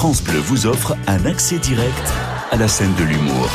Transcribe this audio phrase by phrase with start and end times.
[0.00, 2.12] France Bleu vous offre un accès direct
[2.50, 3.50] à la scène de l'humour.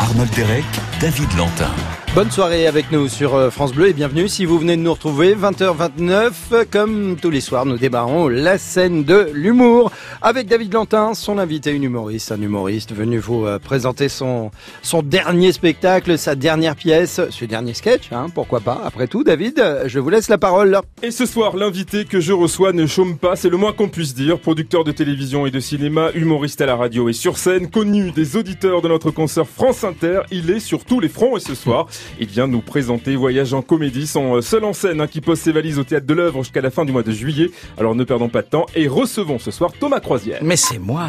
[0.00, 0.64] Arnold Derek,
[0.98, 1.68] David Lantin.
[2.14, 4.92] Bonne soirée avec nous sur euh, France Bleu et bienvenue si vous venez de nous
[4.92, 9.90] retrouver 20h29 comme tous les soirs nous démarrons la scène de l'humour
[10.22, 14.52] avec David Lantin, son invité une humoriste, un humoriste venu vous euh, présenter son
[14.82, 18.80] son dernier spectacle, sa dernière pièce, ce dernier sketch hein, pourquoi pas.
[18.84, 20.78] Après tout David, je vous laisse la parole.
[21.02, 24.14] Et ce soir, l'invité que je reçois ne chôme pas, c'est le moins qu'on puisse
[24.14, 28.12] dire, producteur de télévision et de cinéma, humoriste à la radio et sur scène, connu
[28.12, 31.56] des auditeurs de notre concert France Inter, il est sur tous les fronts et ce
[31.56, 31.88] soir,
[32.20, 35.38] il vient nous présenter Voyage en comédie, son euh, seul en scène hein, qui pose
[35.38, 37.50] ses valises au théâtre de l'œuvre jusqu'à la fin du mois de juillet.
[37.78, 40.40] Alors ne perdons pas de temps et recevons ce soir Thomas Croisière.
[40.42, 41.08] Mais c'est moi.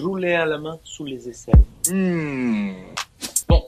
[0.00, 1.54] Rouler à la main sous les aisselles.
[1.90, 2.72] Hmm.
[3.48, 3.62] Bon,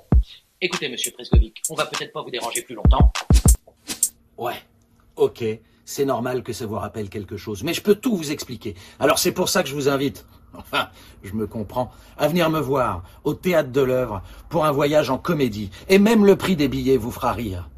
[0.61, 3.11] écoutez, monsieur Prescovic, on va peut-être pas vous déranger plus longtemps.
[4.37, 4.57] Ouais,
[5.17, 5.45] ok,
[5.85, 8.75] c'est normal que ça vous rappelle quelque chose, mais je peux tout vous expliquer.
[8.99, 10.89] Alors c'est pour ça que je vous invite, enfin,
[11.23, 15.19] je me comprends, à venir me voir au théâtre de l'œuvre pour un voyage en
[15.19, 15.71] comédie.
[15.89, 17.70] Et même le prix des billets vous fera rire.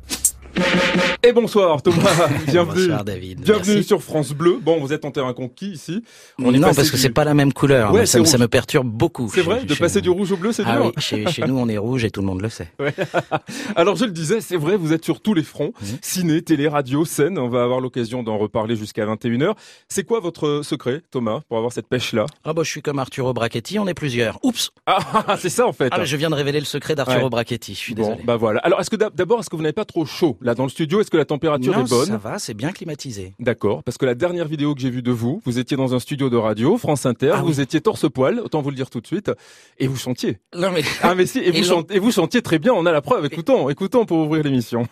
[1.25, 2.83] Et bonsoir Thomas, bienvenue.
[2.89, 3.41] Bonsoir, David.
[3.41, 3.85] Bienvenue Merci.
[3.89, 4.59] sur France Bleu.
[4.61, 6.03] Bon, vous êtes en terrain conquis ici?
[6.39, 8.33] On non parce que du- c'est pas la même couleur, Ouais, mais ça, me- ça
[8.37, 8.43] rouge.
[8.43, 9.31] me perturbe beaucoup.
[9.33, 10.03] C'est vrai, de passer nous.
[10.03, 10.87] du rouge au bleu, c'est Ah dur.
[10.87, 12.69] oui, chez, chez nous on est rouge et tout le monde le sait.
[13.77, 15.99] Alors je le disais, c'est vrai, vous êtes sur tous les fronts, Mhm.
[16.03, 17.39] ciné, télé, radio, scène.
[17.39, 19.55] On va avoir l'occasion d'en reparler jusqu'à 21h.
[19.89, 22.27] C'est quoi votre secret, Thomas, pour avoir cette pêche-là?
[22.45, 24.39] Ah bah je suis comme Arturo Brachetti, on est plusieurs.
[24.43, 25.89] Oups Ah, c'est ça en fait.
[25.93, 27.31] Ah je viens de révéler le secret d'Arturo Ouais.
[27.31, 28.25] Brachetti, je suis Bon, désolé.
[28.25, 28.61] bah voilà.
[28.61, 30.37] Alors, est-ce que d'ab- d'abord, est-ce que vous n'avez pas trop chaud?
[30.45, 32.73] Là dans le studio Est-ce que la température non, est bonne ça va, c'est bien
[32.73, 33.35] climatisé.
[33.39, 35.99] D'accord, parce que la dernière vidéo que j'ai vue de vous, vous étiez dans un
[35.99, 37.61] studio de radio, France Inter, Ah vous oui.
[37.61, 39.31] étiez torse-poil, autant vous le dire tout de suite,
[39.79, 40.39] et vous chantiez.
[40.57, 42.87] Non mais Ah mais si, et vous, Ils chantez, et vous chantiez très bien, on
[42.87, 44.87] a la preuve, écoutons, écoutons pour ouvrir l'émission.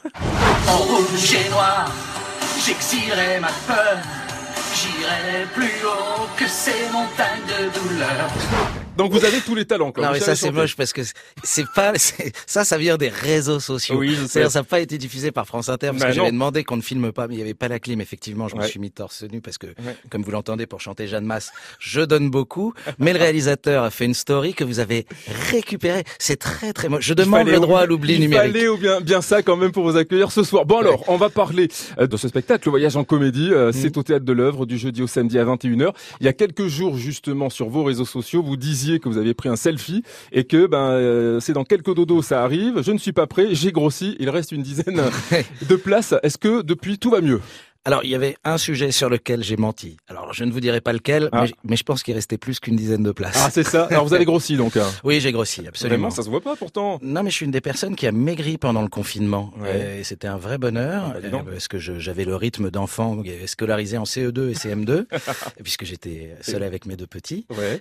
[0.68, 1.92] En rouge et noir,
[2.64, 3.98] j'exilerai ma peur.
[4.74, 8.79] J'irai plus haut que ces montagnes de douleur.
[9.02, 10.02] Donc vous avez tous les talents, quoi.
[10.04, 11.00] non Vous mais ça c'est moche parce que
[11.42, 11.92] c'est pas
[12.46, 13.96] ça ça vient des réseaux sociaux.
[13.98, 14.16] Oui.
[14.26, 16.76] C'est-à-dire, ça n'a pas été diffusé par France Inter parce Bah que j'avais demandé qu'on
[16.76, 18.90] ne filme pas mais il y avait pas la clim effectivement, je me suis mis
[18.90, 19.96] torse nu parce que Ouais.
[20.10, 24.04] comme vous l'entendez pour chanter Jeanne Masse, je donne beaucoup mais le réalisateur a fait
[24.04, 25.06] une story que vous avez
[25.50, 26.04] récupérée.
[26.18, 27.04] C'est très très moche.
[27.04, 28.52] Je demande le droit à l'oubli il numérique.
[28.52, 30.64] fallait ou bien, bien ça quand même pour vous accueillir ce soir.
[30.66, 31.68] Bon alors, on va parler
[31.98, 33.50] euh, de ce spectacle, le voyage en comédie.
[33.50, 33.54] Mm.
[33.54, 35.92] euh, C'est au théâtre de l'œuvre du jeudi au samedi à 21h.
[36.20, 39.34] Il y a quelques jours justement sur vos réseaux sociaux, vous disiez que vous aviez
[39.34, 40.02] pris un selfie
[40.32, 42.82] et que ben euh, c'est dans quelques dodos ça arrive.
[42.82, 45.00] Je ne suis pas prêt, j'ai grossi, il reste une dizaine
[45.68, 46.14] de places.
[46.22, 47.40] Est-ce que depuis tout va mieux?
[47.86, 49.96] Alors, il y avait un sujet sur lequel j'ai menti.
[50.06, 51.44] Alors, je ne vous dirai pas lequel, Ah.
[51.44, 53.40] mais, mais je pense qu'il restait plus qu'une dizaine de places.
[53.42, 53.86] Ah c'est ça.
[53.90, 54.76] Alors vous avez grossi donc.
[54.76, 54.86] hein.
[55.02, 55.96] oui, j'ai grossi, absolument.
[55.96, 56.98] Vraiment, ça se voit pas pourtant.
[57.02, 59.50] Non, mais je suis une des personnes qui a maigri pendant le confinement.
[59.58, 60.00] Ouais.
[60.00, 63.96] Et c'était un vrai bonheur, Ah bah, euh, parce que j'avais le rythme d'enfant scolarisé
[63.96, 65.06] en CE2 et CM2,
[65.64, 67.46] puisque j'étais seul avec mes deux petits.
[67.50, 67.80] Ouais.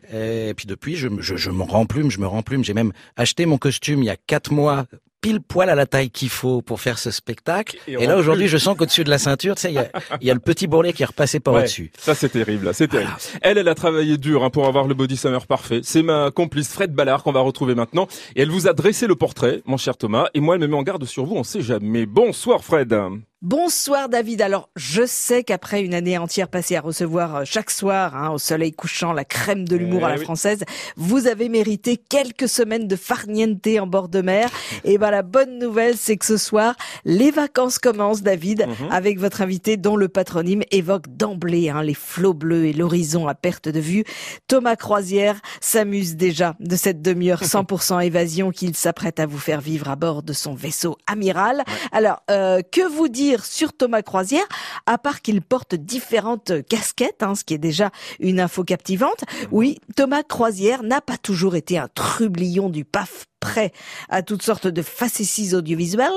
[0.50, 2.64] Et puis depuis, je, me- je, je me remplume, je me remplume.
[2.64, 4.86] J'ai même acheté mon costume il y a quatre mois,
[5.22, 7.78] pile poil à la taille qu'il faut pour faire ce spectacle.
[7.88, 9.90] Et là, aujourd'hui, je sens qu'au-dessus de la ceinture, tu sais, il y a,
[10.22, 11.92] il y a le petit bourrelet qui est repassé par Ouais, au-dessus.
[11.98, 13.12] Ça c'est terrible, là, c'est terrible.
[13.42, 15.82] Elle, elle a travaillé dur hein, pour avoir le body summer parfait.
[15.84, 18.08] C'est ma complice Fred Ballard qu'on va retrouver maintenant.
[18.36, 20.28] Et elle vous a dressé le portrait, mon cher Thomas.
[20.34, 22.06] Et moi, elle me met en garde sur vous, on sait jamais.
[22.06, 22.94] Bonsoir Fred.
[23.42, 24.42] Bonsoir David.
[24.42, 28.38] Alors, je sais qu'après une année entière passée à recevoir euh, chaque soir, hein, au
[28.38, 30.24] soleil couchant, la crème de l'humour Eh à la oui.
[30.26, 30.66] française,
[30.98, 34.50] vous avez mérité quelques semaines de farniente en bord de mer.
[34.84, 38.92] Et ben la bonne nouvelle, c'est que ce soir, les vacances commencent, David, Mhm.
[38.92, 43.36] avec votre invité dont le patronyme évoque d'emblée hein, les flots bleus et l'horizon à
[43.36, 44.04] perte de vue.
[44.50, 49.88] Thomas Croisière s'amuse déjà de cette demi-heure 100% évasion qu'il s'apprête à vous faire vivre
[49.88, 51.64] à bord de son vaisseau amiral.
[51.94, 54.48] Alors, euh, que vous dire sur Thomas Croisière,
[54.86, 59.24] à part qu'il porte différentes casquettes, hein, ce qui est déjà une info captivante.
[59.52, 63.72] Oui, Thomas Croisière n'a pas toujours été un trublion du paf prêt
[64.10, 66.10] à toutes sortes de facéties audiovisuelles.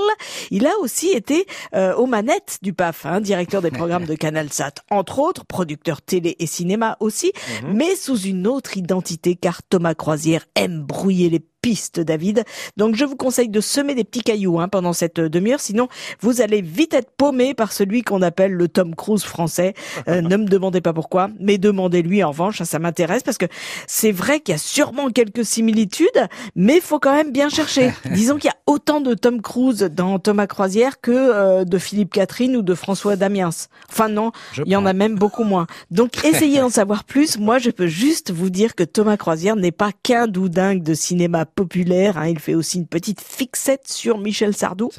[0.51, 4.75] Il a aussi été euh, aux manettes du PAF, hein, directeur des programmes de CanalSat,
[4.91, 7.33] entre autres, producteur télé et cinéma aussi,
[7.67, 12.43] mais sous une autre identité car Thomas Croisière aime brouiller les pistes, David.
[12.77, 15.89] Donc je vous conseille de semer des petits cailloux hein, pendant cette euh, demi-heure, sinon
[16.21, 19.75] vous allez vite être paumé par celui qu'on appelle le Tom Cruise français.
[20.09, 23.47] Euh, ne me demandez pas pourquoi, mais demandez-lui en revanche, hein, ça m'intéresse parce que
[23.87, 26.27] c'est vrai qu'il y a sûrement quelques similitudes,
[26.57, 27.93] mais faut quand quand même bien cherché.
[28.11, 32.13] Disons qu'il y a autant de Tom Cruise dans Thomas Croisière que euh, de Philippe
[32.13, 33.51] Catherine ou de François Damiens.
[33.91, 35.67] Enfin non, Je il y en a même beaucoup moins.
[35.91, 37.39] Donc essayez d'en savoir plus.
[37.39, 41.45] Moi, je peux juste vous dire que Thomas Croisière n'est pas qu'un doudingue de cinéma
[41.45, 42.17] populaire.
[42.17, 42.29] hein.
[42.29, 44.91] Il fait aussi une petite fixette sur Michel Sardou.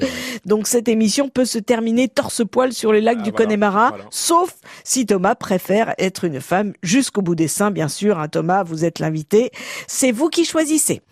[0.46, 4.04] Donc cette émission peut se terminer torse-poil sur les lacs Ah, du voilà, Connemara, voilà.
[4.10, 8.18] sauf si Thomas préfère être une femme jusqu'au bout des seins, bien sûr.
[8.18, 9.50] hein, Thomas, vous êtes l'invité.
[9.88, 11.02] C'est vous qui choisissez.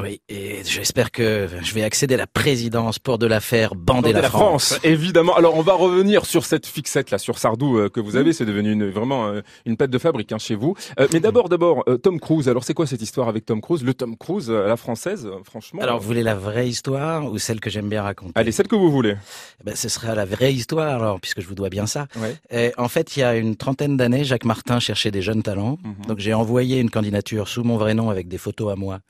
[0.00, 4.22] Oui, et j'espère que je vais accéder à la présidence pour de l'affaire bander Dans
[4.22, 4.78] la, France.
[4.84, 5.36] évidemment.
[5.36, 8.04] Alors on va revenir sur cette fixette là, sur Sardou euh, que Mm.
[8.04, 8.32] vous avez.
[8.32, 10.74] C'est devenu une, vraiment euh, une pâte de fabrique hein, chez vous.
[10.98, 12.48] Euh, mais d'abord, d'abord, Tom Cruise.
[12.48, 13.84] Alors c'est quoi cette histoire avec Tom Cruise?
[13.84, 15.82] Le Tom Cruise à la française, franchement.
[15.82, 18.32] Alors, vous voulez la vraie histoire ou celle que j'aime bien raconter?
[18.34, 19.16] Allez, celle que vous voulez.
[19.60, 22.06] Eh ben, Ce sera la vraie histoire, alors, puisque je vous dois bien ça.
[22.16, 22.36] Ouais.
[22.50, 25.78] Et en fait, il y a une trentaine d'années, Jacques Martin cherchait des jeunes talents.
[25.84, 26.06] Mhm.
[26.08, 29.00] Donc, j'ai envoyé une candidature sous mon vrai nom avec des photos à moi.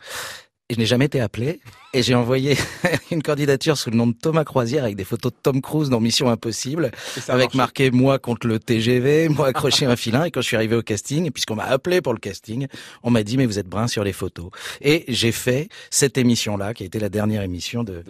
[0.72, 1.60] Je n'ai jamais été appelé.
[1.94, 2.56] Et j'ai envoyé
[3.10, 6.00] une candidature sous le nom de Thomas Croisière avec des photos de Tom Cruise dans
[6.00, 6.90] Mission Impossible.
[7.28, 10.24] Avec marqué moi contre le TGV, moi accroché à un filin.
[10.24, 12.66] Et quand je suis arrivé au casting, puisqu'on m'a appelé pour le casting,
[13.02, 14.46] on m'a dit mais vous êtes brun sur les photos.
[14.80, 18.02] Et j'ai fait cette émission-là, qui a été la dernière émission de,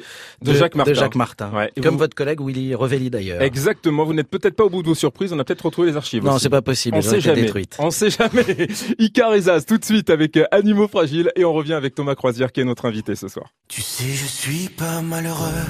[0.43, 0.95] De Jacques Martin.
[0.95, 1.51] Jacques Martin.
[1.53, 1.73] Ouais.
[1.83, 3.43] Comme vous- votre collègue Willy Revelli d'ailleurs.
[3.43, 4.05] Exactement.
[4.05, 5.33] Vous n'êtes peut-être pas au bout de vos surprises.
[5.33, 6.25] On a peut-être retrouvé les archives.
[6.25, 6.99] Non, c'est pas possible.
[6.99, 7.51] On sait jamais.
[7.81, 8.69] On sait jamais.
[9.01, 12.15] Icar et Zaz, tout de suite avec euh, Animaux Fragiles et on revient avec Thomas
[12.15, 13.47] Croisière qui est notre invité ce soir.
[13.75, 15.65] Tu sais, je suis pas malheureux.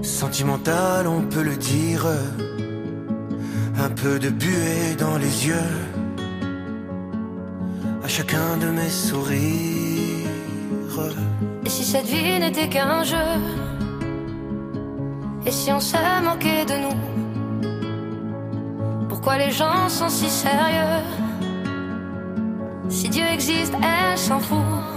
[0.00, 2.06] Sentimental, on peut le dire.
[3.76, 5.72] Un peu de buée dans les yeux.
[8.04, 10.30] À chacun de mes sourires.
[11.64, 13.16] Et si cette vie n'était qu'un jeu?
[15.44, 16.96] Et si on se moquait de nous?
[19.08, 21.02] Pourquoi les gens sont si sérieux?
[22.88, 24.93] Si Dieu existe, elle s'en fout.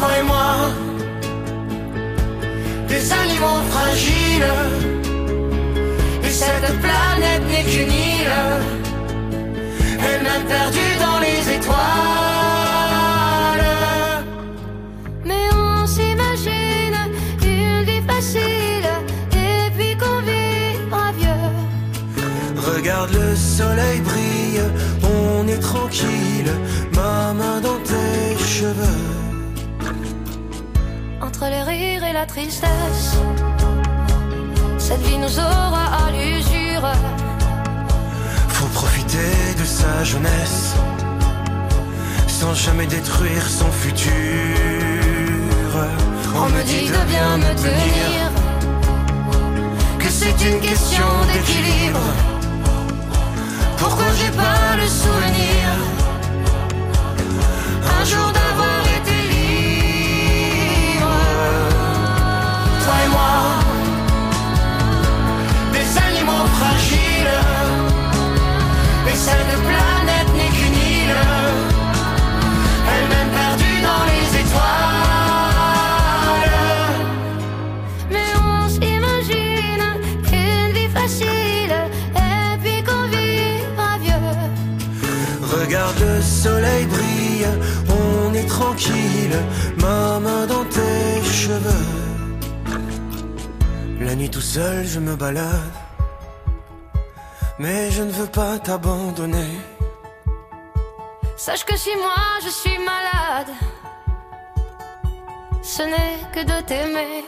[0.00, 0.54] Toi et moi,
[2.88, 4.54] des animaux fragiles.
[6.24, 8.38] Et cette planète n'est qu'une île.
[10.06, 11.76] Elle-même perdue dans les étoiles.
[15.26, 16.98] Mais on s'imagine
[17.42, 18.88] une vie facile
[19.32, 21.50] Et puis qu'on vivra vieux
[22.74, 24.62] Regarde le soleil brille,
[25.02, 26.52] on est tranquille.
[26.94, 28.29] Ma main dans tes
[31.42, 33.16] Entre les rires et la tristesse
[34.76, 36.86] Cette vie nous aura à l'usure
[38.48, 40.74] Faut profiter de sa jeunesse
[42.28, 44.12] sans jamais détruire son futur.
[46.34, 48.30] On me dit de bien me tenir,
[49.98, 52.00] que c'est une question d'équilibre.
[53.76, 55.68] Pourquoi j'ai pas le souvenir?
[58.00, 58.32] Un jour
[69.26, 71.20] cette planète n'est qu'une île,
[72.92, 75.10] elle-même perdue dans les étoiles.
[78.14, 79.84] Mais on s'imagine
[80.32, 81.74] une vie facile
[82.16, 84.30] Et puis qu'on vivra vieux
[85.58, 87.48] Regarde le soleil brille,
[88.00, 89.36] on est tranquille,
[89.82, 91.88] ma main dans tes cheveux.
[94.00, 95.76] La nuit tout seul, je me balade,
[97.60, 99.52] mais je ne veux pas t'abandonner.
[101.36, 103.52] Sache que si moi je suis malade
[105.62, 107.24] Ce n'est que de t'aimer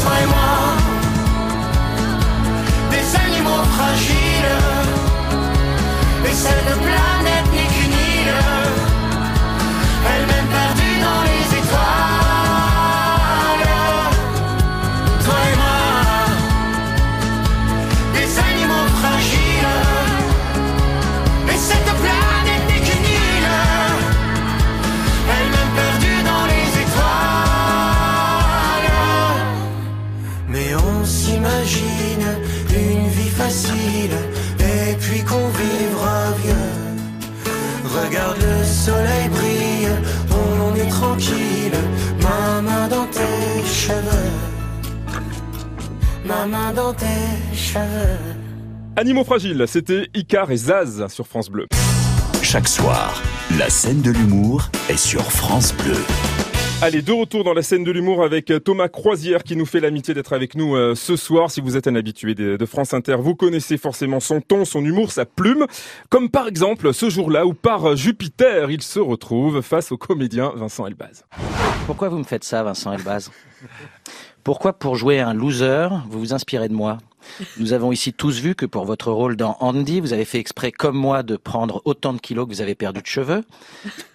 [0.00, 0.56] Toi et moi,
[2.92, 4.58] des animaux fragiles,
[6.28, 7.15] et cette planète
[49.06, 51.68] Animaux Fragiles, c'était Icar et Zaz sur France Bleu.
[52.42, 53.22] Chaque soir,
[53.56, 55.94] la scène de l'humour est sur France Bleu.
[56.82, 59.78] Allez, de retour dans la scène de l'humour avec euh, Thomas Croisière qui nous fait
[59.78, 61.52] l'amitié d'être avec nous euh, ce soir.
[61.52, 64.84] Si vous êtes un habitué de, de France Inter, vous connaissez forcément son ton, son
[64.84, 65.66] humour, sa plume.
[66.10, 70.50] Comme par exemple ce jour-là où par euh, Jupiter, il se retrouve face au comédien
[70.56, 71.24] Vincent Elbaz.
[71.86, 73.30] Pourquoi vous me faites ça, Vincent Elbaz?
[74.42, 76.98] Pourquoi pour jouer un loser, vous vous inspirez de moi?
[77.58, 80.72] Nous avons ici tous vu que pour votre rôle dans Andy, vous avez fait exprès
[80.72, 83.44] comme moi de prendre autant de kilos que vous avez perdu de cheveux.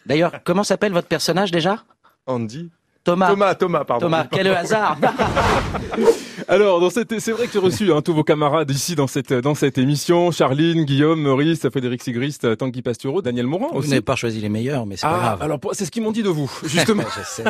[0.06, 1.84] D'ailleurs, comment s'appelle votre personnage déjà?
[2.28, 2.70] Andy
[3.04, 3.30] Thomas.
[3.30, 4.06] Thomas, Thomas, pardon.
[4.06, 4.96] Thomas, quel hasard
[6.48, 9.34] Alors, dans cette, c'est vrai que j'ai reçu hein, tous vos camarades ici dans cette
[9.34, 10.32] dans cette émission.
[10.32, 13.90] Charline, Guillaume, Maurice, Frédéric Sigrist, Tanguy Pastureau, Daniel Morin Vous aussi.
[13.90, 15.42] n'avez pas choisi les meilleurs, mais c'est pas Ah, grave.
[15.42, 17.04] alors c'est ce qu'ils m'ont dit de vous, justement.
[17.18, 17.44] Je sais.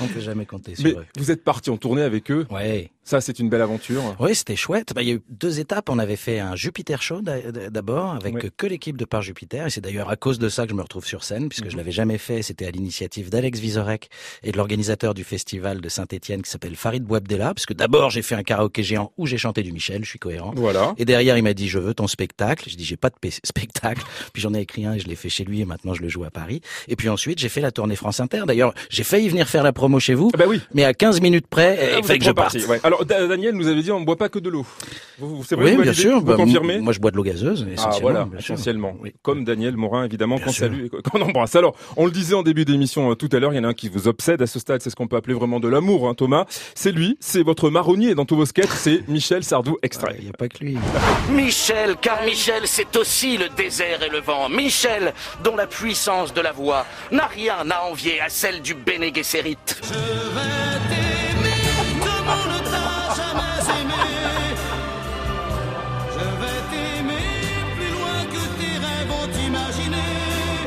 [0.00, 1.04] On peut jamais compter sur Mais eux.
[1.16, 2.46] vous êtes parti en tournée avec eux.
[2.50, 2.90] Ouais.
[3.04, 4.14] Ça, c'est une belle aventure.
[4.20, 4.92] Oui, c'était chouette.
[4.94, 5.88] Bah, il y a eu deux étapes.
[5.90, 9.66] On avait fait un Jupiter Show d'a- d'abord avec que l'équipe de Par Jupiter.
[9.66, 11.76] Et c'est d'ailleurs à cause de ça que je me retrouve sur scène, puisque je
[11.76, 12.42] l'avais jamais fait.
[12.42, 14.08] C'était à l'initiative d'Alex Vizorek
[14.44, 17.54] et de l'organisateur du festival de Saint-Etienne qui s'appelle Farid Bouabdella.
[17.54, 20.04] Puisque d'abord, j'ai fait un karaoké géant où j'ai chanté du Michel.
[20.04, 20.52] Je suis cohérent.
[20.54, 20.94] Voilà.
[20.96, 22.66] Et derrière, il m'a dit, je veux ton spectacle.
[22.68, 24.02] J'ai dit, j'ai pas de spectacle.
[24.32, 26.08] Puis j'en ai écrit un et je l'ai fait chez lui et maintenant je le
[26.08, 26.60] joue à Paris.
[26.88, 28.42] Et puis ensuite, j'ai fait la tournée France Inter.
[28.46, 30.30] D'ailleurs, j'ai failli venir faire la promo chez vous.
[30.34, 30.60] Ah bah oui.
[30.72, 32.54] Mais à 15 minutes près, Ah, il fallait que je parte.
[32.54, 32.80] ouais.
[32.92, 34.66] Alors, Da- Daniel nous avait dit, on ne boit pas que de l'eau.
[35.18, 36.18] Vous, c'est vrai, Oui, vous bien sûr.
[36.20, 38.00] Vous Bah, confirmez Moi, je bois de l'eau gazeuse, Ah essentiellement.
[38.10, 38.96] voilà, essentiellement.
[39.00, 39.14] Oui.
[39.22, 41.56] Comme Daniel Morin, évidemment, qu'on salue et qu'on embrasse.
[41.56, 43.68] Alors, on le disait en début d'émission euh, tout à l'heure, il y en a
[43.68, 46.06] un qui vous obsède à ce stade, c'est ce qu'on peut appeler vraiment de l'amour,
[46.06, 46.44] hein, Thomas.
[46.74, 50.16] C'est lui, c'est votre marronnier dans tous vos sketchs, c'est Michel Sardou extrait.
[50.18, 50.76] Il n'y a pas que lui.
[51.30, 54.50] Michel, car Michel, c'est aussi le désert et le vent.
[54.50, 59.14] Michel, dont la puissance de la voix n'a rien à envier à celle du Bene
[59.14, 59.56] Gesserit.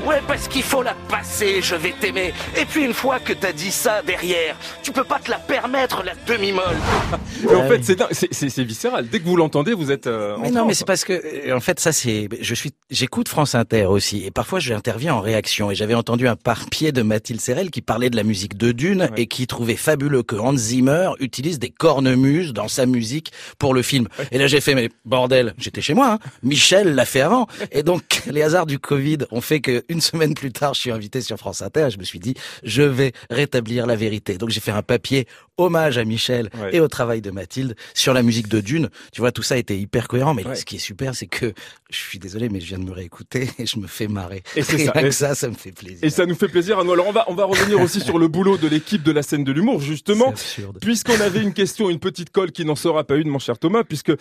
[0.06, 2.32] Ouais, parce qu'il faut la passer, je vais t'aimer.
[2.56, 6.04] Et puis une fois que t'as dit ça derrière, tu peux pas te la permettre,
[6.04, 6.76] la demi-molle.
[7.50, 9.08] Et en fait, c'est c'est- c'est c'est viscéral.
[9.10, 11.56] Dès que vous l'entendez, vous êtes euh, en Mais non, mais c'est parce que, euh,
[11.56, 15.72] en fait, ça c'est, je suis, j'écoute France Inter aussi, et parfois j'interviens en réaction.
[15.72, 19.10] Et j'avais entendu un par-pied de Mathilde Serrel qui parlait de la musique de Dune
[19.18, 23.82] et qui trouvait fabuleux que Hans Zimmer utilise des cornemuses dans sa musique pour le
[23.82, 24.08] film.
[24.32, 26.12] Et là j'ai fait, mais bordel, j'étais chez moi.
[26.14, 26.20] Hein.
[26.44, 27.48] Michel l'a fait avant.
[27.72, 30.92] Et donc les hasards du Covid ont fait que une semaine plus tard, je suis
[30.92, 31.86] invité sur France Inter.
[31.88, 34.38] Et je me suis dit, je vais rétablir la vérité.
[34.38, 35.26] Donc j'ai fait un papier
[35.58, 36.76] hommage à Michel Ouais.
[36.76, 38.90] et au travail de Mathilde sur la musique de Dune.
[39.14, 40.34] Tu vois, tout ça était hyper cohérent.
[40.34, 40.56] Mais Ouais.
[40.56, 41.54] ce qui est super, c'est que
[41.90, 44.44] je suis désolé, mais je viens de me réécouter et je me fais marrer.
[44.56, 45.02] Et c'est ça.
[45.02, 46.00] Et- ça, ça me fait plaisir.
[46.04, 46.78] Et ça nous fait plaisir.
[46.80, 49.44] Alors on va, on va revenir aussi sur le boulot de l'équipe de la scène
[49.46, 50.34] de l'humour, justement.
[50.82, 53.84] Puisqu'on avait une question, une petite colle qui n'en sera pas une, mon cher Thomas,
[53.84, 54.16] puisque euh,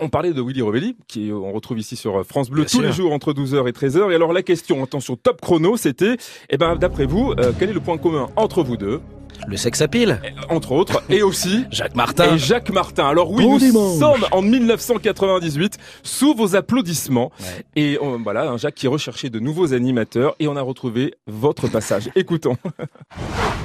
[0.00, 2.70] on parlait de Willy Rovelli, qui euh, on retrouve ici sur euh, France Bleu Bien
[2.70, 2.82] tous sûr.
[2.82, 4.10] les jours entre 12h et 13h.
[4.10, 6.16] Et alors la question, attention, top chrono, c'était,
[6.48, 9.00] eh ben, d'après vous, euh, quel est le point commun entre vous deux,
[9.46, 10.20] Le sex appeal.
[10.24, 12.34] euh, entre autres, et aussi Jacques Martin.
[12.34, 13.06] et Jacques Martin.
[13.08, 13.98] Alors oui, Bon nous dimanche.
[13.98, 17.30] sommes en 1998, sous vos applaudissements.
[17.40, 17.64] Ouais.
[17.76, 21.68] Et on- voilà, un Jacques qui recherchait de nouveaux animateurs, et on a retrouvé votre
[21.68, 22.10] passage.
[22.16, 22.56] Écoutons.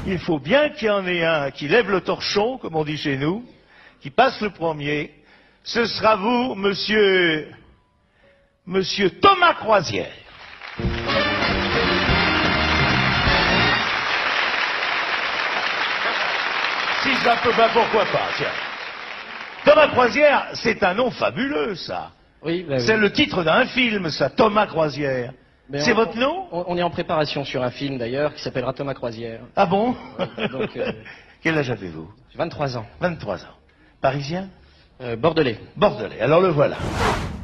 [0.08, 2.98] Il faut bien qu'il y en ait un qui lève le torchon, comme on dit
[2.98, 3.44] chez nous,
[4.02, 5.12] qui passe le premier.
[5.64, 7.48] Ce sera vous, monsieur,
[8.68, 10.12] monsieur Thomas Croisière.
[17.06, 18.48] Si ça peut pas, pourquoi pas, tiens.
[19.64, 22.12] Thomas Croisière, c'est un nom fabuleux, ça.
[22.44, 22.84] Oui, bah oui.
[22.86, 25.32] C'est le titre d'un film, ça, Thomas Croisière.
[25.70, 28.74] Mais C'est votre nom on, on est en préparation sur un film d'ailleurs qui s'appellera
[28.74, 29.42] Thomas Croisière.
[29.56, 29.96] Ah bon
[30.52, 30.92] Donc, euh,
[31.44, 32.86] Quel âge avez-vous j'ai 23 ans.
[33.02, 33.56] 23 ans.
[34.02, 34.50] Parisien
[35.02, 35.60] Euh, Bordelais.
[35.76, 36.20] Bordelais.
[36.22, 36.78] Alors le voilà.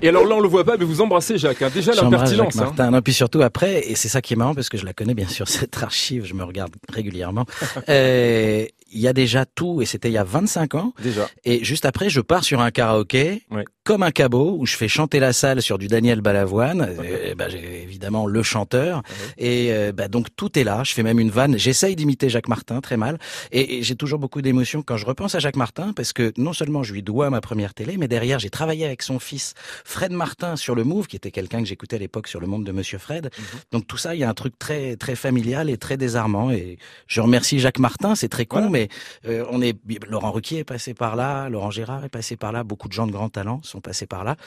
[0.02, 1.62] Et alors là, on le voit pas, mais vous embrassez Jacques.
[1.62, 1.70] hein.
[1.74, 2.54] Déjà l'impertinence.
[2.54, 2.66] Jacques Hein.
[2.66, 2.92] Martin.
[2.92, 5.14] Non, puis surtout après, et c'est ça qui est marrant parce que je la connais
[5.14, 7.46] bien sûr, cette archive, je me regarde régulièrement.
[7.90, 10.94] Euh, Il y a déjà tout, et c'était il y a 25 ans.
[11.02, 11.30] Déjà.
[11.46, 13.64] Et juste après, je pars sur un karaoké, Ouais.
[13.86, 16.82] comme un cabot, où je fais chanter la salle sur du Daniel Balavoine.
[17.00, 19.02] Euh, bah, j'ai évidemment le chanteur.
[19.38, 20.84] Et euh, bah, donc tout est là.
[20.84, 21.58] Je fais même une vanne.
[21.58, 23.18] J'essaye d'imiter Jacques Martin, très mal.
[23.54, 26.52] Et, et j'ai toujours beaucoup d'émotions quand je repense à Jacques Martin, parce que non
[26.52, 29.54] seulement je lui dois ma première télé, mais derrière, j'ai travaillé avec son fils,
[29.92, 32.64] Fred Martin, sur le Move, qui était quelqu'un que j'écoutais à l'époque sur le monde
[32.64, 33.30] de Monsieur Fred.
[33.72, 36.52] Donc tout ça, il y a un truc très très familial et très désarmant.
[36.52, 38.16] Et je remercie Jacques Martin.
[38.16, 38.88] C'est très con, mais
[39.28, 42.64] euh, on est Laurent Ruquier est passé par là, Laurent Gérard est passé par là,
[42.64, 44.38] beaucoup de gens de grand talent sont passés par là.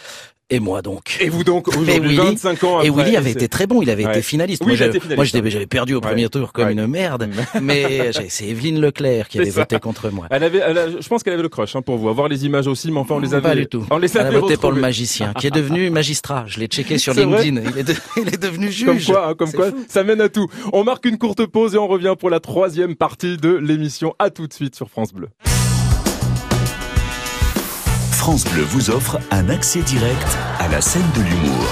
[0.51, 1.17] Et moi donc.
[1.21, 2.89] Et vous donc, aujourd'hui, Willy, 25 ans après.
[2.89, 4.11] et Willy avait été très bon, il avait Ouais.
[4.13, 4.61] été finaliste.
[4.63, 4.99] Oui, moi, j'avais-
[5.63, 5.67] hein.
[5.69, 6.03] perdu au Ouais.
[6.03, 6.73] premier tour comme Ouais.
[6.75, 7.29] une merde,
[7.63, 9.61] mais c'est Evelyne Leclerc qui avait ça.
[9.61, 10.27] voté contre moi.
[10.31, 12.11] Elle avait, elle a- je pense qu'elle avait le crush hein, pour vous.
[12.11, 13.43] Avoir les images aussi, mais enfin on les avait.
[13.49, 13.87] Pas du tout.
[13.91, 16.45] On les Elle a voté pour le magicien, qui est devenu magistrat.
[16.47, 17.63] Je l'ai checké sur LinkedIn.
[17.71, 18.85] Il est, de- il est devenu juge.
[18.87, 19.77] Comme quoi, hein, comme quoi, fou.
[19.89, 20.47] ça mène à tout.
[20.75, 24.15] On marque une courte pause et on revient pour la troisième partie de l'émission.
[24.19, 25.29] À tout de suite sur France Bleu.
[28.25, 31.62] France Bleu vous offre un accès direct à la scène de l'humour.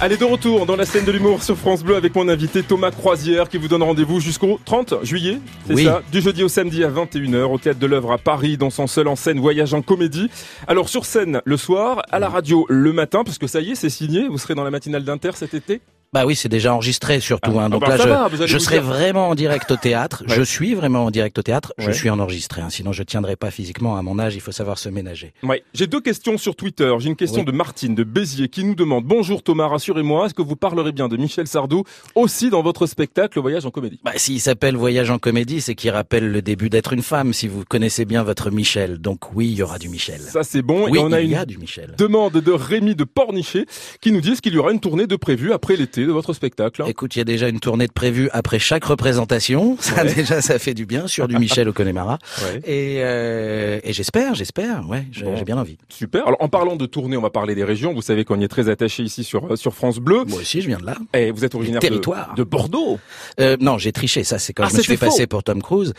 [0.00, 2.90] Allez, de retour dans la scène de l'humour sur France Bleu avec mon invité Thomas
[2.90, 5.38] Croisière qui vous donne rendez-vous jusqu'au 30 juillet.
[5.68, 5.84] C'est Oui.
[5.84, 8.88] ça Du jeudi au samedi à 21h au Théâtre de l'œuvre à Paris dans son
[8.88, 10.28] seul en scène Voyage en comédie.
[10.66, 13.74] Alors sur scène le soir, à la radio le matin, parce que ça y est,
[13.76, 14.26] c'est signé.
[14.26, 15.82] Vous serez dans la matinale d'Inter cet été?
[16.12, 17.52] Bah oui, c'est déjà enregistré surtout.
[17.54, 17.64] Ah, hein.
[17.66, 18.84] ah Donc bah là, je, serai dire.
[18.84, 20.24] vraiment en direct au théâtre.
[20.30, 20.34] Ouais.
[20.36, 21.72] Je suis vraiment en direct au théâtre.
[21.78, 22.62] Je suis en enregistré.
[22.62, 22.68] hein.
[22.70, 24.34] Sinon, je tiendrai pas physiquement à mon âge.
[24.34, 25.32] Il faut savoir se ménager.
[25.42, 25.62] Ouais.
[25.72, 26.92] J'ai deux questions sur Twitter.
[26.98, 27.46] J'ai une question Oui.
[27.46, 31.08] de Martine de Béziers qui nous demande Bonjour Thomas, rassurez-moi, est-ce que vous parlerez bien
[31.08, 31.84] de Michel Sardou
[32.16, 34.00] aussi dans votre spectacle Voyage en comédie?
[34.04, 37.32] Bah, s'il s'appelle Voyage en comédie, c'est qu'il rappelle le début d'être une femme.
[37.32, 40.20] Si vous connaissez bien votre Michel, donc oui, il y aura du Michel.
[40.20, 40.88] Ça c'est bon.
[40.90, 41.94] oui, et on a il une y a du Michel.
[41.98, 43.66] demande de Rémi de Pornichet
[44.00, 45.99] qui nous dit qu'il y aura une tournée de prévue après l'été?
[46.06, 46.82] De votre spectacle.
[46.82, 46.86] hein.
[46.88, 49.76] Écoute, il y a déjà une tournée de prévue après chaque représentation.
[49.80, 50.14] Ça Ouais.
[50.14, 52.18] déjà, ça fait du bien sur du Michel au Connemara.
[52.42, 52.60] Ouais.
[52.64, 54.88] Et, euh, et j'espère, j'espère.
[54.88, 55.42] Ouais, j'ai Bon.
[55.42, 55.76] bien envie.
[55.88, 56.26] Super.
[56.26, 57.92] Alors en parlant de tournée, on va parler des régions.
[57.92, 60.24] Vous savez qu'on y est très attaché ici sur euh, sur France Bleu.
[60.26, 60.96] Moi aussi, je viens de là.
[61.14, 62.34] Et vous êtes originaire de, territoire.
[62.36, 62.98] de Bordeaux.
[63.40, 64.24] Euh, non, j'ai triché.
[64.24, 65.92] Ça, c'est quand Ah, je me suis fait passer pour Tom Cruise.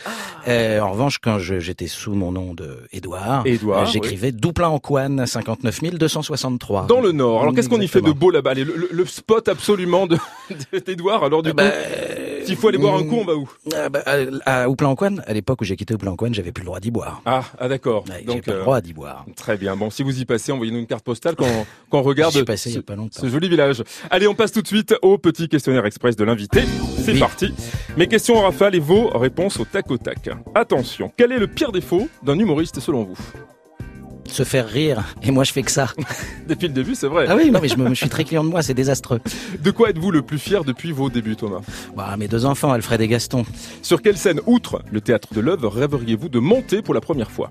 [0.48, 5.26] Euh, en revanche, quand j'étais sous mon nom de Édouard, Édouard, j'écrivais Douplein en Couane,
[5.26, 6.86] 59 263.
[6.86, 7.42] Dans le Nord.
[7.42, 8.50] Alors qu'est-ce qu'on y fait de beau là-bas?
[8.52, 10.18] Allez, le, le- le spot absolument de
[10.86, 11.24] d'Edouard.
[11.24, 11.70] Alors du Ah coup, bah,
[12.44, 13.48] s'il faut aller boire un coup, on va où?
[13.74, 14.66] Ah bah, à, à
[15.26, 17.22] à l'époque où j'ai quitté Houplan-en-Couane, j'avais plus le droit d'y boire.
[17.24, 18.04] Ah, ah d'accord.
[18.08, 19.24] Ouais, j'ai Donc pas le euh, droit d'y boire.
[19.36, 19.76] très bien.
[19.76, 21.46] Bon, si vous y passez, envoyez-nous une carte postale quand
[21.90, 23.20] quand on regarde passé il y ce, a pas longtemps.
[23.20, 23.82] ce joli village.
[24.10, 26.62] Allez, on passe tout de suite au petit questionnaire express de l'invité.
[27.04, 27.20] C'est Oui.
[27.20, 27.54] parti.
[27.96, 30.28] Mes questions en rafale et vos réponses au tac au tac.
[30.54, 33.18] Attention, quel est le pire défaut d'un humoriste selon vous?
[34.32, 35.04] Se faire rire.
[35.22, 35.88] Et moi, je fais que ça.
[36.48, 37.26] Depuis le début, c'est vrai.
[37.28, 39.20] Ah oui, non, mais je, me, je suis très client de moi, c'est désastreux.
[39.62, 41.60] De quoi êtes-vous le plus fier depuis vos débuts, Thomas?
[41.94, 43.44] Bah, mes deux enfants, Alfred et Gaston.
[43.82, 47.50] Sur quelle scène, outre le théâtre de l'œuvre, rêveriez-vous de monter pour la première fois?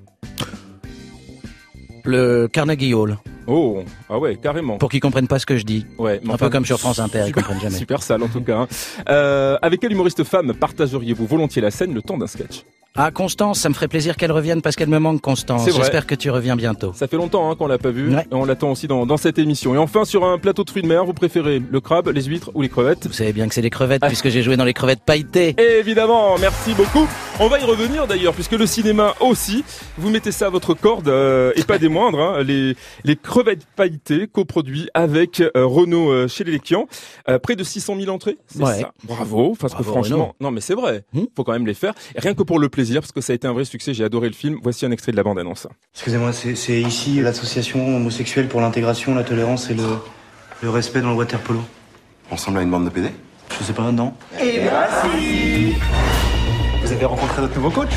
[2.04, 3.18] Le Carnegie Hall.
[3.48, 4.78] Oh, ah ouais, carrément.
[4.78, 5.86] Pour qu'ils comprennent pas ce que je dis.
[6.00, 7.78] Ouais, mais Un enfin, peu comme sur France Inter, ils super- comprennent jamais.
[7.78, 8.58] Super sale en tout cas.
[8.62, 8.68] hein.
[9.10, 12.64] Euh, avec quel humoriste femme partageriez-vous volontiers la scène le temps d'un sketch?
[12.98, 15.66] Ah, Constance, ça me ferait plaisir qu'elle revienne parce qu'elle me manque, Constance.
[15.74, 16.92] J'espère que tu reviens bientôt.
[16.94, 18.14] Ça fait longtemps hein, qu'on l'a pas vu.
[18.14, 18.28] Ouais.
[18.30, 19.74] Et on l'attend aussi dans, dans cette émission.
[19.74, 22.52] Et enfin, sur un plateau de fruits de mer, vous préférez le crabe, les huîtres
[22.54, 23.08] ou les crevettes?
[23.08, 24.08] Vous savez bien que c'est les crevettes Ah.
[24.08, 25.56] puisque j'ai joué dans les crevettes pailletées.
[25.80, 27.08] Évidemment, merci beaucoup.
[27.40, 29.64] On va y revenir d'ailleurs, puisque le cinéma aussi,
[29.98, 33.66] vous mettez ça à votre corde, euh, et pas des moindres, hein, les, les crevettes
[33.78, 36.88] pailletées, coproduits avec euh, Renault euh, chez les Léquian.
[37.30, 38.82] Euh, près de 600 000 entrées, c'est Ouais.
[38.82, 38.92] ça.
[39.06, 41.24] Bravo, parce que franchement, non mais c'est vrai, Hmm.
[41.38, 41.94] faut quand même les faire.
[42.16, 44.04] Et rien que pour le plaisir, parce que ça a été un vrai succès, j'ai
[44.04, 44.58] adoré le film.
[44.64, 45.68] Voici un extrait de la bande-annonce.
[45.94, 49.84] Excusez-moi, c'est c'est ici l'association homosexuelle pour l'intégration, la tolérance et le,
[50.62, 51.62] le respect dans le water polo.
[52.32, 53.10] On ressemble à une bande de PD
[53.60, 54.72] Je sais pas, non Eh bien
[55.04, 55.74] si
[56.84, 57.92] Vous avez rencontré notre nouveau coach?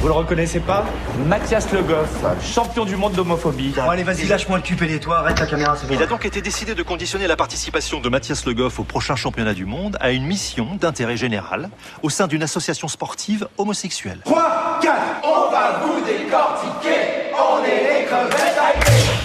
[0.00, 0.86] Vous le reconnaissez pas
[1.26, 2.08] Mathias Le Goff,
[2.42, 3.74] champion du monde d'homophobie.
[3.76, 5.94] Bon, allez, vas-y, lâche-moi le cul, et toi, arrête la caméra, c'est bon.
[5.94, 9.14] Il a donc été décidé de conditionner la participation de Mathias Le Goff au prochain
[9.14, 11.68] championnat du monde à une mission d'intérêt général
[12.02, 14.20] au sein d'une association sportive homosexuelle.
[14.24, 17.28] 3, 4, on va vous décortiquer.
[17.34, 19.19] On est les crevettes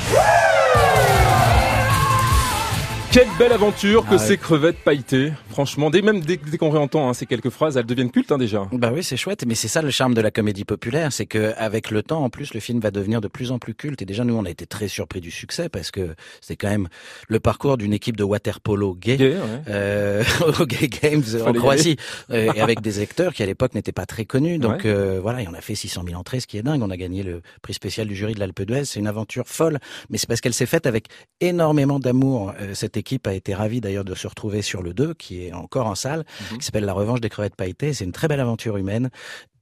[3.15, 4.17] Quelle belle aventure que Ah ouais.
[4.17, 5.31] ces crevettes pailletées.
[5.47, 8.37] Franchement, dès, même dès, dès qu'on réentend hein, ces quelques phrases, elles deviennent cultes hein,
[8.37, 8.67] déjà.
[8.73, 11.53] Bah oui, c'est chouette, mais c'est ça le charme de la comédie populaire, c'est que
[11.55, 14.01] avec le temps, en plus, le film va devenir de plus en plus culte.
[14.01, 16.89] Et déjà, nous, on a été très surpris du succès parce que c'est quand même
[17.29, 19.39] le parcours d'une équipe de water polo gay, Gay, ouais.
[19.69, 20.23] euh,
[20.59, 21.95] au Gay Games en Croatie,
[22.31, 24.57] euh, et avec des acteurs qui à l'époque n'étaient pas très connus.
[24.57, 24.87] Donc Ouais.
[24.87, 26.81] euh, voilà, et on a fait 600 000 entrées, ce qui est dingue.
[26.83, 28.83] On a gagné le prix spécial du jury de l'Alpe d'Huez.
[28.83, 31.05] C'est une aventure folle, mais c'est parce qu'elle s'est faite avec
[31.39, 32.51] énormément d'amour.
[32.59, 35.53] Euh, cette équipe a été ravie d'ailleurs de se retrouver sur le 2, qui est
[35.53, 36.57] encore en salle, Mhm.
[36.59, 37.93] qui s'appelle La Revanche des crevettes pailletées.
[37.93, 39.09] C'est une très belle aventure humaine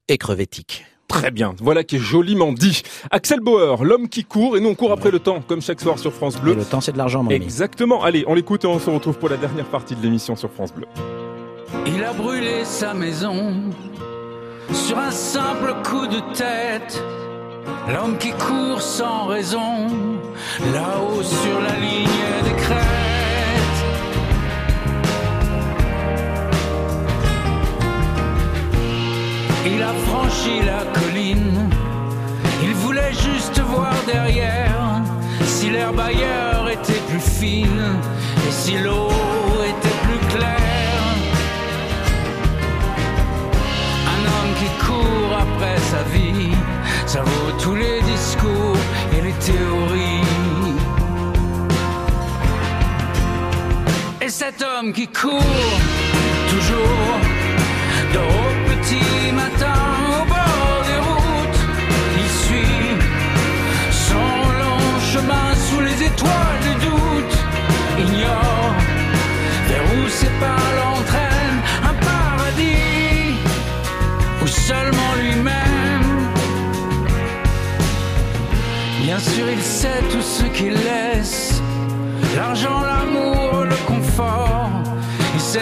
[0.07, 0.85] et crevettique.
[1.09, 2.81] Très bien, voilà qui est joliment dit.
[3.11, 5.99] Axel Bauer, l'homme qui court, et nous on court après le temps, comme chaque soir
[5.99, 6.55] sur France Et Bleu.
[6.55, 7.43] le temps, c'est de l'argent, mon ami.
[7.43, 10.49] Exactement, allez, on l'écoute et on se retrouve pour la dernière partie de l'émission sur
[10.51, 10.87] France Bleu.
[11.85, 13.53] Il a brûlé sa maison
[14.71, 17.03] sur un simple coup de tête.
[17.89, 19.87] L'homme qui court sans raison,
[20.73, 22.92] là-haut sur la ligne des crêtes.
[29.65, 31.69] Il a franchi la colline,
[32.61, 34.73] il voulait juste voir derrière
[37.19, 37.99] fine
[38.47, 39.09] et si l'eau
[39.71, 41.03] était plus claire.
[44.13, 46.55] Un homme qui court après sa vie,
[47.05, 48.77] ça vaut tous les discours
[49.17, 50.29] et les théories.
[54.21, 55.79] Et cet homme qui court
[56.49, 57.19] toujours
[58.13, 58.62] de au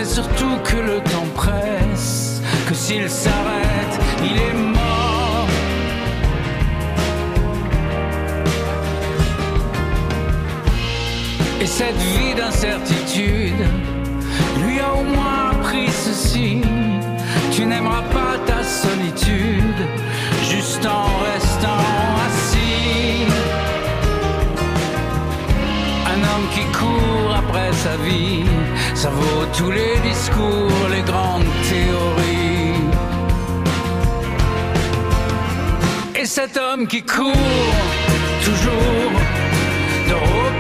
[0.06, 1.91] surtout que le temps presse,
[2.92, 5.48] s'il s'arrête, il est mort.
[11.62, 13.64] Et cette vie d'incertitude
[14.64, 16.62] lui a au moins appris ceci.
[17.54, 19.82] Tu n'aimeras pas ta solitude
[20.52, 21.86] juste en restant
[22.28, 23.26] assis.
[26.14, 28.44] Un homme qui court après sa vie,
[28.96, 32.21] ça vaut tous les discours, les grandes théories.
[36.34, 37.34] Cet homme qui court
[38.46, 39.12] toujours
[40.08, 40.51] de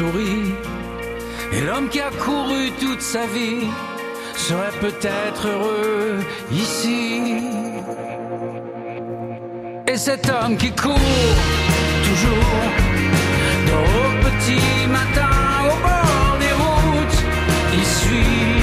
[0.00, 3.66] et l'homme qui a couru toute sa vie
[4.36, 6.18] serait peut-être heureux
[6.52, 7.42] ici.
[9.88, 10.94] Et cet homme qui court
[12.04, 12.54] toujours
[13.66, 15.30] au petit matin
[15.64, 17.24] au bord des routes,
[17.74, 18.57] il suit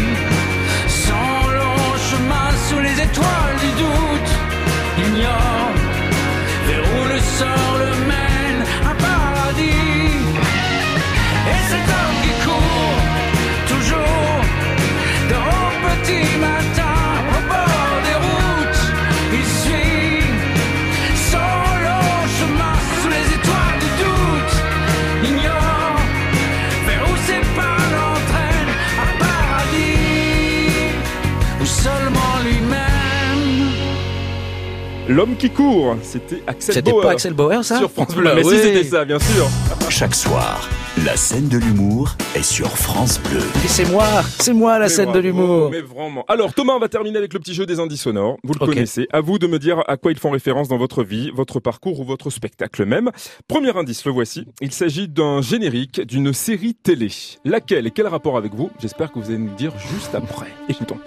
[35.16, 37.04] L'homme qui court, c'était Axel C'était Bauer.
[37.04, 38.32] pas Axel Bauer, ça Sur France Bleu.
[38.36, 38.54] Mais Oui.
[38.54, 39.48] si, c'était ça, bien sûr.
[39.90, 40.68] Chaque soir,
[41.06, 43.40] la scène de l'humour est sur France Bleu.
[43.64, 44.06] Et c'est moi,
[44.40, 45.70] c'est moi la Mais scène de l'humour.
[45.72, 46.26] Mais vraiment.
[46.28, 48.36] Alors Thomas, on va terminer avec le petit jeu des indices sonores.
[48.44, 49.08] Vous le connaissez.
[49.14, 52.02] À vous de me dire à quoi ils font référence dans votre vie, votre parcours
[52.02, 53.10] ou votre spectacle même.
[53.48, 54.44] Premier indice, le voici.
[54.60, 57.08] Il s'agit d'un générique d'une série télé.
[57.46, 58.70] Laquelle et quel rapport avec vous?
[58.82, 60.48] J'espère que vous allez nous dire juste après.
[60.68, 60.98] Écoutons.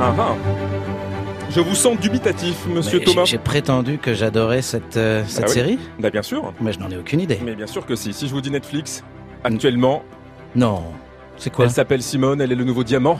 [0.00, 0.34] Ah ah.
[1.50, 3.24] Je vous sens dubitatif, monsieur Mais Thomas.
[3.24, 6.52] j'ai- prétendu que j'adorais cette, euh, cette Ah oui série, Bah bien sûr.
[6.60, 7.38] mais je n'en ai aucune idée.
[7.44, 8.12] Mais bien sûr que si.
[8.12, 9.02] Si je vous dis Netflix,
[9.44, 10.02] actuellement,
[10.54, 10.82] Non.
[11.36, 11.64] C'est quoi?
[11.64, 13.18] elle s'appelle Simone, elle est le nouveau diamant.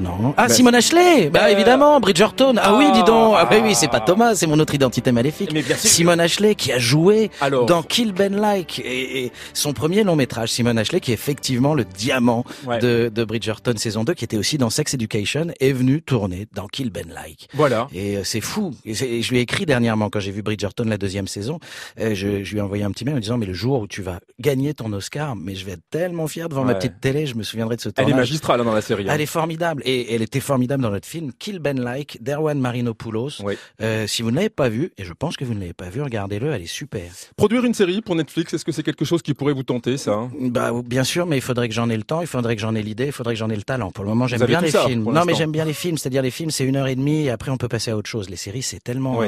[0.00, 0.34] Non.
[0.36, 2.54] Ah, Bah, Simone Ashley Bah Euh, évidemment, Bridgerton.
[2.58, 3.34] Ah, oui, dis donc.
[3.38, 4.04] Ah, bah oui, c'est pas ah.
[4.06, 5.50] Thomas, c'est mon autre identité maléfique.
[5.52, 5.88] Mais bien sûr.
[5.90, 7.66] Simone Ashley qui a joué Alors.
[7.66, 11.74] dans Kill Ben Like et, et son premier long métrage, Simone Ashley qui est effectivement
[11.74, 12.78] le diamant Ouais.
[12.78, 16.66] de, de Bridgerton saison 2 qui était aussi dans Sex Education est venu tourner dans
[16.68, 17.48] Kill Ben Like.
[17.54, 17.88] Voilà.
[17.92, 18.72] Et euh, c'est fou.
[18.84, 21.58] Et, et je lui ai écrit dernièrement quand j'ai vu Bridgerton la deuxième saison.
[22.00, 23.86] euh, je, je lui ai envoyé un petit mail en disant mais le jour où
[23.86, 27.26] tu vas gagner ton Oscar, mais je vais être tellement fier devant ma petite télé,
[27.26, 28.12] je me souviendrai de ce Elle tournage.
[28.12, 29.04] est magistrale hein, dans la série.
[29.08, 29.12] hein.
[29.14, 33.42] Elle est formidable et elle était formidable dans notre film Kill Ben Like d'Erwan Marinopoulos.
[33.42, 33.54] Oui.
[33.80, 35.88] Euh, si vous ne l'avez pas vu, et je pense que vous ne l'avez pas
[35.88, 37.10] vu, regardez-le, elle est super.
[37.36, 40.28] Produire une série pour Netflix, est-ce que c'est quelque chose qui pourrait vous tenter, ça?
[40.38, 42.74] Bah bien sûr, mais il faudrait que j'en ai le temps, il faudrait que j'en
[42.74, 43.90] ai l'idée, il faudrait que j'en ai le talent.
[43.90, 45.04] Pour le moment, j'aime bien les ça, films.
[45.04, 47.30] Non, mais j'aime bien les films, c'est-à-dire les films, c'est une heure et demie et
[47.30, 48.30] après on peut passer à autre chose.
[48.30, 49.20] Les séries, c'est tellement.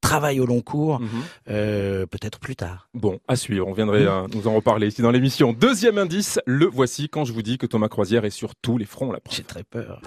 [0.00, 1.00] Travail au long cours.
[1.00, 1.08] Mhm.
[1.50, 2.88] Euh, Peut-être plus tard.
[2.94, 3.66] Bon, à suivre.
[3.66, 5.52] On viendrait euh, nous en reparler ici dans l'émission.
[5.52, 8.84] Deuxième indice, le voici quand je vous dis que Thomas Croisière est sur tous les
[8.86, 9.12] fronts.
[9.12, 10.00] La J'ai très peur.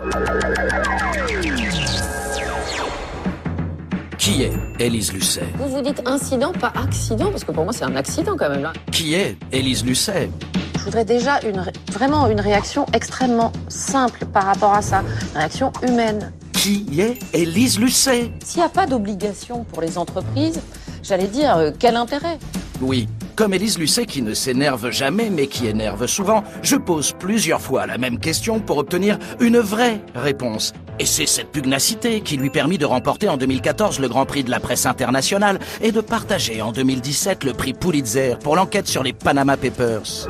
[4.17, 5.45] Qui est Élise Lucet?
[5.57, 8.61] Vous vous dites incident, pas accident, parce que pour moi c'est un accident quand même.
[8.61, 8.73] Là.
[8.91, 10.29] Qui est Élise Lucet?
[10.77, 15.71] Je voudrais déjà une, vraiment une réaction extrêmement simple par rapport à ça, une réaction
[15.87, 16.31] humaine.
[16.61, 18.31] Qui est Élise Lucet.
[18.45, 20.61] S'il n'y a pas d'obligation pour les entreprises,
[21.01, 22.37] j'allais dire, euh, quel intérêt?
[22.81, 27.61] Oui, comme Élise Lucet qui ne s'énerve jamais mais qui énerve souvent, je pose plusieurs
[27.61, 30.73] fois la même question pour obtenir une vraie réponse.
[30.99, 34.51] Et c'est cette pugnacité qui lui permit de remporter en 2014 le Grand Prix de
[34.51, 39.13] la presse internationale et de partager en 2017 le prix Pulitzer pour l'enquête sur les
[39.13, 40.27] Panama Papers.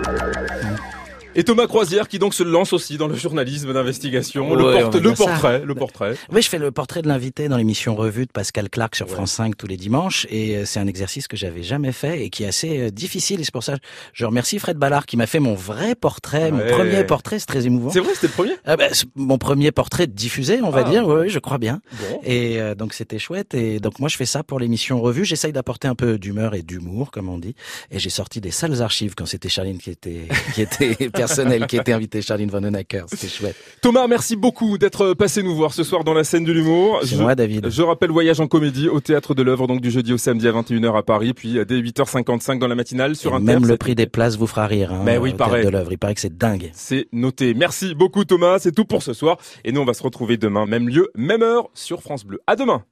[1.33, 5.25] Et Thomas Croisière qui donc se lance aussi dans le journalisme d'investigation, le, porte- ça.
[5.25, 6.15] portrait, le portrait.
[6.29, 9.31] Oui, je fais le portrait de l'invité dans l'émission Revue de Pascal Clark sur France
[9.31, 12.43] 5 tous les dimanches et euh, c'est un exercice que j'avais jamais fait et qui
[12.43, 15.25] est assez euh, difficile et c'est pour ça que je remercie Fred Ballard qui m'a
[15.25, 17.91] fait mon vrai portrait, mon premier portrait, c'est très émouvant.
[17.91, 18.53] C'est vrai, c'était le premier?
[18.65, 20.89] Ah bah, mon premier portrait diffusé, on va Ah.
[20.89, 21.79] dire, oui, je crois bien.
[21.93, 22.19] Bon.
[22.25, 23.53] Et euh, donc c'était chouette.
[23.53, 25.23] Et donc moi je fais ça pour l'émission Revue.
[25.23, 27.55] J'essaye d'apporter un peu d'humeur et d'humour, comme on dit.
[27.89, 31.77] Et j'ai sorti des sales archives quand c'était Charline qui était qui était personnelle, qui
[31.77, 33.03] était invitée, Charline Von Honacker.
[33.07, 33.55] C'était chouette.
[33.81, 36.99] Thomas, merci beaucoup d'être passé nous voir ce soir dans la scène de l'humour.
[37.03, 37.69] C'est moi, David.
[37.69, 40.51] Je rappelle Voyage en comédie au théâtre de l'œuvre donc du jeudi au samedi à
[40.51, 43.45] 21h à Paris, puis dès 8h55 dans la matinale sur Inter.
[43.45, 44.91] même le prix des places vous fera rire.
[44.93, 45.65] Hein, Mais oui, au Théâtre pareil.
[45.65, 45.91] de l'œuvre.
[45.91, 46.71] Il paraît que c'est dingue.
[46.73, 47.53] C'est noté.
[47.53, 49.37] Merci beaucoup Thomas, c'est tout pour ce soir.
[49.63, 52.39] Et nous on va se retrouver demain, même lieu, même heure sur France Bleu.
[52.47, 52.83] À demain